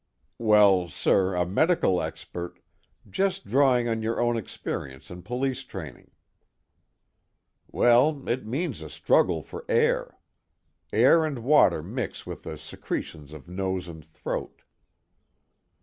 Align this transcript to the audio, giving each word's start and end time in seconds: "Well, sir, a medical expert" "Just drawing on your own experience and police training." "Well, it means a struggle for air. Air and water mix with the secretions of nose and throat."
"Well, 0.39 0.89
sir, 0.89 1.35
a 1.35 1.45
medical 1.45 2.01
expert" 2.01 2.57
"Just 3.07 3.45
drawing 3.45 3.87
on 3.87 4.01
your 4.01 4.19
own 4.19 4.35
experience 4.35 5.11
and 5.11 5.23
police 5.23 5.63
training." 5.63 6.09
"Well, 7.67 8.27
it 8.27 8.43
means 8.43 8.81
a 8.81 8.89
struggle 8.89 9.43
for 9.43 9.63
air. 9.69 10.17
Air 10.91 11.23
and 11.23 11.43
water 11.43 11.83
mix 11.83 12.25
with 12.25 12.41
the 12.41 12.57
secretions 12.57 13.31
of 13.31 13.47
nose 13.47 13.87
and 13.87 14.03
throat." 14.03 14.63